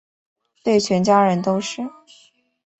[0.63, 1.83] 对全家人都是